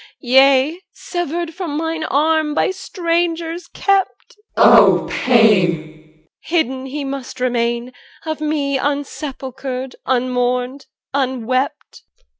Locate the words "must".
7.03-7.39